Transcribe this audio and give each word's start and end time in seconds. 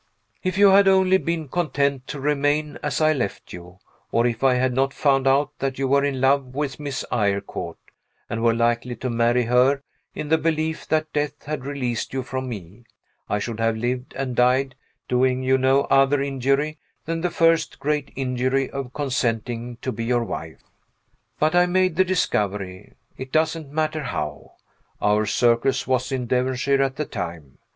If 0.41 0.57
you 0.57 0.69
had 0.69 0.87
only 0.87 1.19
been 1.19 1.47
content 1.47 2.07
to 2.07 2.19
remain 2.19 2.79
as 2.81 3.01
I 3.01 3.13
left 3.13 3.53
you 3.53 3.77
or 4.11 4.25
if 4.25 4.43
I 4.43 4.55
had 4.55 4.73
not 4.73 4.95
found 4.95 5.27
out 5.27 5.51
that 5.59 5.77
you 5.77 5.87
were 5.87 6.03
in 6.03 6.19
love 6.19 6.55
with 6.55 6.79
Miss 6.79 7.05
Eyrecourt, 7.11 7.77
and 8.27 8.41
were 8.41 8.55
likely 8.55 8.95
to 8.95 9.11
marry 9.11 9.43
her, 9.43 9.83
in 10.15 10.29
the 10.29 10.39
belief 10.39 10.87
that 10.87 11.13
death 11.13 11.43
had 11.43 11.67
released 11.67 12.13
you 12.13 12.23
from 12.23 12.49
me 12.49 12.83
I 13.29 13.37
should 13.37 13.59
have 13.59 13.77
lived 13.77 14.15
and 14.15 14.35
died, 14.35 14.73
doing 15.07 15.43
you 15.43 15.59
no 15.59 15.81
other 15.81 16.19
injury 16.19 16.79
than 17.05 17.21
the 17.21 17.29
first 17.29 17.77
great 17.79 18.11
injury 18.15 18.71
of 18.71 18.93
consenting 18.93 19.77
to 19.83 19.91
be 19.91 20.03
your 20.03 20.23
wife. 20.23 20.63
But 21.37 21.53
I 21.53 21.67
made 21.67 21.95
the 21.95 22.03
discovery 22.03 22.93
it 23.19 23.31
doesn't 23.31 23.69
matter 23.71 24.01
how. 24.01 24.53
Our 24.99 25.27
circus 25.27 25.85
was 25.85 26.11
in 26.11 26.25
Devonshire 26.25 26.81
at 26.81 26.95
the 26.95 27.05
time. 27.05 27.59